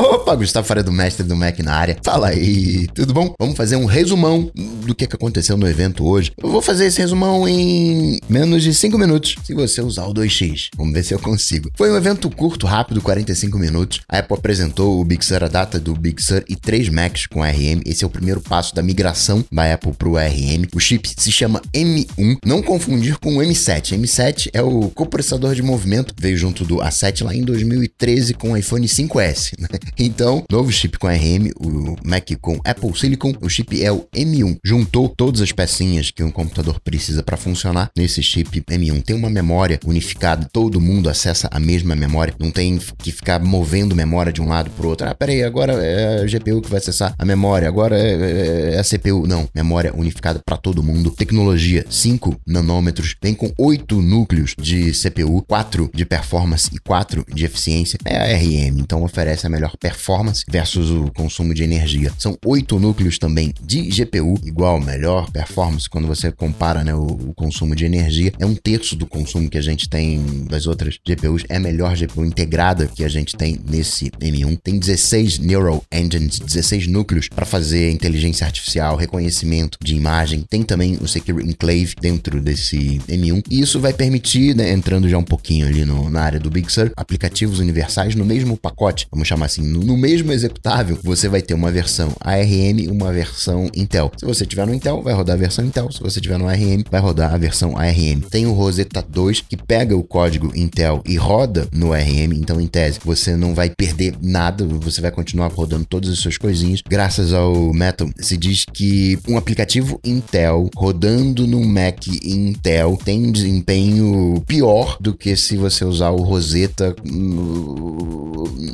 [0.00, 1.96] Opa, Gustavo Faria do Mestre do Mac na área.
[2.02, 3.34] Fala aí, tudo bom?
[3.38, 4.50] Vamos fazer um resumão
[4.86, 6.32] do que, que aconteceu no evento hoje.
[6.42, 10.68] Eu vou fazer esse resumão em menos de 5 minutos, se você usar o 2x.
[10.74, 11.70] Vamos ver se eu consigo.
[11.76, 14.00] Foi um evento curto, rápido, 45 minutos.
[14.08, 17.42] A Apple apresentou o Big Sur, a data do Big Sur e três Macs com
[17.42, 17.82] ARM.
[17.84, 20.64] Esse é o primeiro passo da migração da Apple para o ARM.
[20.74, 23.98] O chip se chama M1, não confundir com o M7.
[23.98, 28.56] M7 é o coprocessador de movimento, veio junto do A7 lá em 2013 com o
[28.56, 29.52] iPhone 5S.
[29.58, 29.68] Né?
[29.98, 34.58] Então, novo chip com ARM, o Mac com Apple Silicon, o chip é o M1.
[34.64, 39.02] Juntou todas as pecinhas que um computador precisa para funcionar nesse chip M1.
[39.02, 43.94] Tem uma memória unificada, todo mundo acessa a mesma memória, não tem que ficar movendo
[43.94, 45.08] memória de um lado para o outro.
[45.08, 48.78] Ah, peraí, agora é a GPU que vai acessar a memória, agora é, é, é
[48.78, 49.26] a CPU.
[49.26, 51.10] Não, memória unificada para todo mundo.
[51.10, 57.44] Tecnologia 5 nanômetros, vem com 8 núcleos de CPU, 4 de performance e 4 de
[57.44, 57.98] eficiência.
[58.04, 62.12] É a RM, então oferece a melhor performance versus o consumo de energia.
[62.18, 67.34] São 8 núcleos também de GPU, igual melhor performance quando você compara né, o, o
[67.34, 68.32] consumo de energia.
[68.38, 71.44] É um terço do consumo que a gente tem das outras GPUs.
[71.48, 74.58] É a melhor GPU integrada que a gente tem nesse M1.
[74.62, 80.44] Tem 16 Neural Engines, 16 núcleos para fazer inteligência artificial, reconhecimento de imagem.
[80.48, 83.44] Tem também o Secure Enclave dentro desse M1.
[83.50, 86.70] E isso vai permitir, né, entrando já um pouquinho ali no, na área do Big
[86.70, 91.42] Sur, aplicativos universais no mesmo pacote, vamos chamar assim, no, no mesmo executável, você vai
[91.42, 94.10] ter uma versão ARM e uma versão Intel.
[94.16, 95.90] Se você tiver no Intel, vai rodar a versão Intel.
[95.92, 98.20] Se você tiver no ARM, vai rodar a versão ARM.
[98.30, 102.66] Tem o Rosetta 2 que pega o código Intel e roda no ARM, então em
[102.66, 106.82] tese você não vai perder nada, você vai continuar rodando todas as suas coisinhas.
[106.88, 113.32] Graças ao Metal, se diz que um aplicativo Intel rodando no Mac Intel tem um
[113.32, 116.94] desempenho pior do que se você usar o Rosetta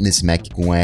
[0.00, 0.75] nesse Mac com ARM.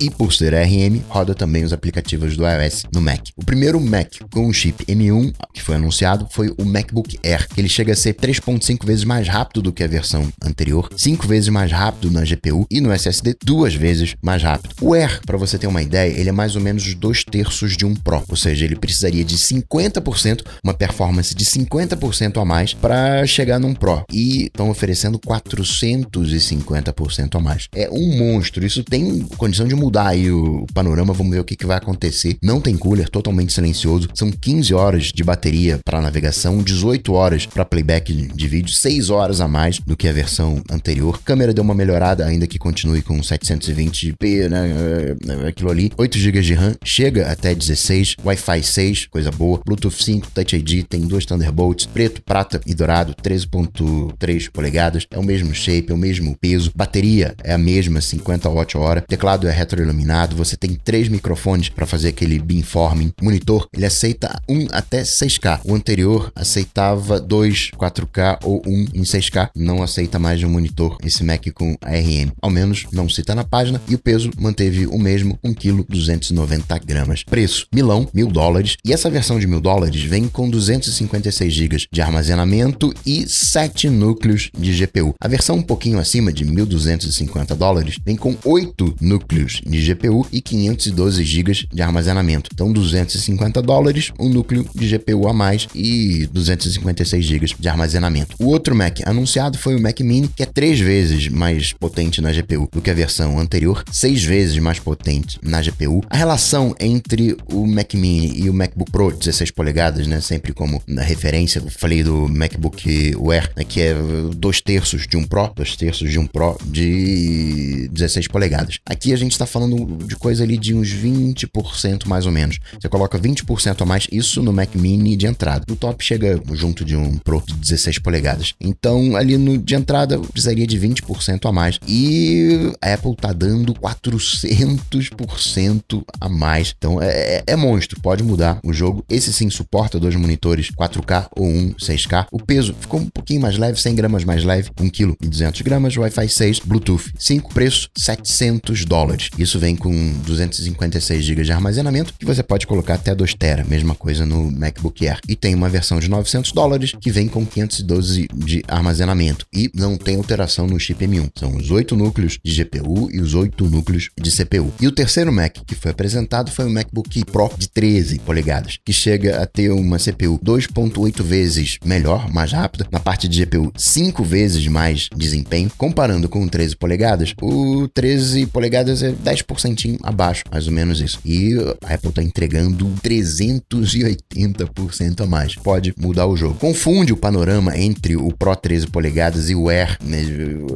[0.00, 3.28] E por ser ARM, roda também os aplicativos do iOS no Mac.
[3.36, 7.60] O primeiro Mac com o chip M1 que foi anunciado foi o MacBook Air, que
[7.60, 11.48] ele chega a ser 3.5 vezes mais rápido do que a versão anterior, 5 vezes
[11.48, 14.74] mais rápido na GPU e no SSD duas vezes mais rápido.
[14.80, 17.84] O Air, para você ter uma ideia, ele é mais ou menos dois terços de
[17.84, 23.26] um Pro, ou seja, ele precisaria de 50%, uma performance de 50% a mais para
[23.26, 24.04] chegar num Pro.
[24.12, 27.66] E estão oferecendo 450% a mais.
[27.74, 28.64] É um monstro.
[28.64, 31.12] Isso tem condição de mudar aí o panorama.
[31.12, 32.36] Vamos ver o que, que vai acontecer.
[32.42, 34.08] Não tem cooler, totalmente silencioso.
[34.14, 39.40] São 15 horas de bateria para navegação, 18 horas para playback de vídeo, 6 horas
[39.40, 41.20] a mais do que a versão anterior.
[41.24, 45.16] Câmera deu uma melhorada, ainda que continue com 720p, né?
[45.44, 45.92] É, aquilo ali.
[45.96, 49.60] 8 GB de RAM, chega até 16, Wi-Fi 6, coisa boa.
[49.64, 55.06] Bluetooth 5, Touch ID, tem dois Thunderbolts, preto, prata e dourado, 13.3 polegadas.
[55.10, 56.72] É o mesmo shape, é o mesmo peso.
[56.74, 59.02] Bateria é a mesma, 50 Wh.
[59.06, 60.36] Teclado é retroiluminado.
[60.36, 63.12] Você tem três microfones para fazer aquele beamforming.
[63.20, 65.62] Monitor, ele aceita um até 6K.
[65.64, 69.50] O anterior aceitava 2 4K ou 1 em 6K.
[69.56, 72.30] Não aceita mais um monitor esse Mac com ARM.
[72.40, 73.82] Ao menos não cita na página.
[73.88, 77.24] E o peso manteve o mesmo, 1 kg 290 gramas.
[77.24, 78.76] Preço, milão, mil dólares.
[78.84, 84.50] E essa versão de mil dólares vem com 256 GB de armazenamento e 7 núcleos
[84.56, 85.16] de GPU.
[85.20, 90.40] A versão um pouquinho acima de 1.250 dólares vem com 8 núcleos de GPU e
[90.40, 92.50] 512 GB de armazenamento.
[92.52, 98.36] Então 250 dólares, um núcleo de GPU a mais e 256 GB de armazenamento.
[98.38, 102.32] O outro Mac anunciado foi o Mac Mini, que é três vezes mais potente na
[102.32, 106.02] GPU do que a versão anterior, seis vezes mais potente na GPU.
[106.10, 110.82] A relação entre o Mac Mini e o MacBook Pro 16 polegadas, né, sempre como
[110.98, 113.94] referência, eu falei do MacBook Air, né, que é
[114.34, 118.78] dois terços de um Pro, dois terços de um Pro de 16 polegadas.
[118.86, 122.58] Aqui a gente está falando de coisa ali de uns 20% mais ou menos.
[122.80, 125.64] Você coloca 20% a mais, isso no Mac Mini de entrada.
[125.68, 128.54] No top chega junto de um Pro de 16 polegadas.
[128.60, 131.78] Então, ali no de entrada, precisaria de 20% a mais.
[131.86, 136.74] E a Apple tá dando 400% a mais.
[136.76, 138.00] Então, é, é, é monstro.
[138.00, 139.04] Pode mudar o jogo.
[139.08, 142.26] Esse sim suporta dois monitores 4K ou um 6K.
[142.30, 145.60] O peso ficou um pouquinho mais leve, 100 gramas mais leve, 1 kg e 200
[145.62, 145.96] gramas.
[145.96, 148.95] Wi-Fi 6, Bluetooth 5, preço 700 dólares.
[149.38, 153.94] Isso vem com 256 GB de armazenamento, que você pode colocar até 2 TB, mesma
[153.94, 155.20] coisa no MacBook Air.
[155.28, 159.96] E tem uma versão de 900 dólares que vem com 512 de armazenamento e não
[159.96, 161.30] tem alteração no chip M1.
[161.38, 164.72] São os 8 núcleos de GPU e os 8 núcleos de CPU.
[164.80, 168.92] E o terceiro Mac que foi apresentado foi o MacBook Pro de 13 polegadas, que
[168.92, 174.24] chega a ter uma CPU 2.8 vezes melhor, mais rápida, na parte de GPU 5
[174.24, 175.70] vezes mais desempenho.
[175.76, 181.00] Comparando com o 13 polegadas, o 13 polegadas polegadas é 10% abaixo, mais ou menos
[181.00, 181.20] isso.
[181.24, 181.54] E
[181.84, 185.54] a Apple tá entregando 380% a mais.
[185.56, 186.54] Pode mudar o jogo.
[186.54, 190.22] Confunde o panorama entre o Pro 13 polegadas e o Air, né?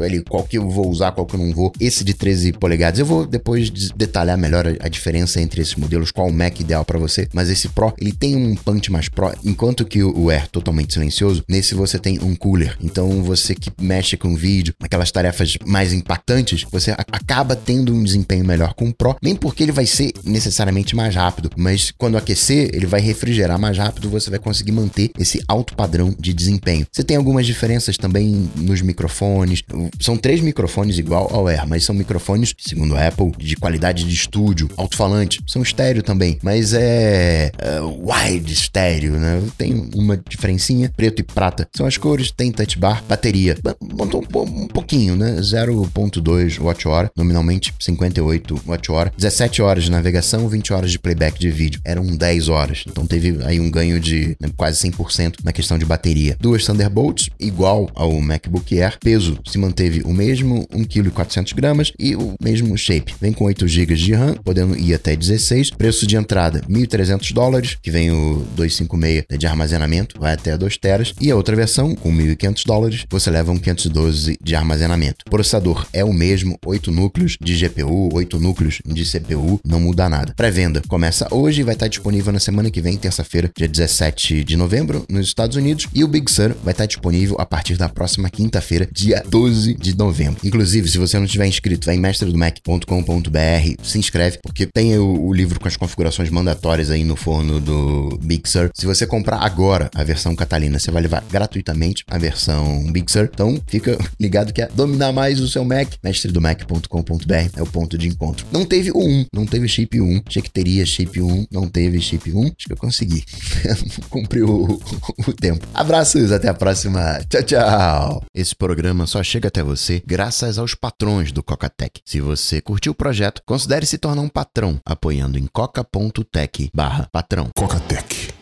[0.00, 1.72] Ele, qual que eu vou usar, qual que eu não vou.
[1.78, 6.10] Esse de 13 polegadas, eu vou depois detalhar melhor a, a diferença entre esses modelos,
[6.10, 9.32] qual o Mac ideal para você, mas esse Pro, ele tem um punch mais Pro,
[9.44, 12.76] enquanto que o Air totalmente silencioso, nesse você tem um cooler.
[12.82, 18.44] Então você que mexe com vídeo, aquelas tarefas mais impactantes, você acaba tendo um desempenho
[18.44, 22.70] melhor com o Pro, nem porque ele vai ser necessariamente mais rápido, mas quando aquecer,
[22.72, 26.86] ele vai refrigerar mais rápido, você vai conseguir manter esse alto padrão de desempenho.
[26.90, 29.62] Você tem algumas diferenças também nos microfones.
[30.00, 34.14] São três microfones igual ao Air, mas são microfones, segundo a Apple, de qualidade de
[34.14, 35.40] estúdio, alto-falante.
[35.46, 39.42] São estéreo também, mas é, é wide estéreo, né?
[39.56, 41.68] Tem uma diferencinha, preto e prata.
[41.74, 43.56] São as cores, tem touch bar, bateria.
[43.80, 45.36] Montou um, um pouquinho, né?
[45.36, 49.12] 0.2 watt-hora, nominalmente 58 watt-hora.
[49.16, 51.80] 17 horas de navegação, 20 horas de playback de vídeo.
[51.84, 52.84] Eram 10 horas.
[52.86, 56.36] Então teve aí um ganho de né, quase 100% na questão de bateria.
[56.40, 58.98] Duas Thunderbolts, igual ao MacBook Air.
[59.00, 63.14] Peso se manteve o mesmo, 1,4 kg e o mesmo shape.
[63.20, 65.70] Vem com 8 GB de RAM, podendo ir até 16.
[65.70, 71.14] Preço de entrada, 1.300 dólares, que vem o 256 de armazenamento, vai até 2 teras.
[71.20, 75.24] E a outra versão, com 1.500 dólares, você leva um 512 de armazenamento.
[75.30, 80.34] Processador é o mesmo, 8 núcleos de GPU, 8 núcleos de CPU, não muda nada.
[80.36, 84.56] Pré-venda começa hoje e vai estar disponível na semana que vem, terça-feira, dia 17 de
[84.56, 85.86] novembro, nos Estados Unidos.
[85.94, 89.96] E o Big Sur vai estar disponível a partir da próxima quinta-feira, dia 12 de
[89.96, 90.40] novembro.
[90.44, 95.32] Inclusive, se você não estiver inscrito, vai em mestredomac.com.br, se inscreve, porque tem o, o,
[95.32, 98.70] livro com as configurações mandatórias aí no forno do Big Sur.
[98.74, 103.28] Se você comprar agora a versão Catalina, você vai levar gratuitamente a versão Big Sur.
[103.32, 108.08] Então, fica ligado que é dominar mais o seu Mac, mestredomac.com.br é o ponto de
[108.08, 108.46] encontro.
[108.50, 110.22] Não teve o 1, não teve chip 1.
[110.26, 112.42] Achei que teria chip 1, não teve chip 1.
[112.42, 113.24] Acho que eu consegui.
[114.08, 114.80] Cumpri o,
[115.26, 115.66] o tempo.
[115.74, 117.20] Abraços, até a próxima.
[117.28, 118.24] Tchau, tchau.
[118.34, 122.00] Esse programa só chega até você graças aos patrões do Cocatec.
[122.04, 127.48] Se você curtiu o projeto, considere se tornar um patrão apoiando em coca.tech barra patrão.
[127.54, 128.39] Cocatec